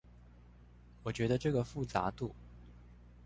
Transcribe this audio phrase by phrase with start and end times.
[1.03, 2.33] 我覺得這個複雜度